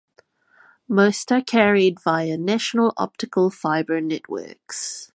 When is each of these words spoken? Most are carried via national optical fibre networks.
Most 0.89 1.31
are 1.31 1.43
carried 1.43 1.99
via 1.99 2.35
national 2.35 2.91
optical 2.97 3.51
fibre 3.51 4.01
networks. 4.01 5.09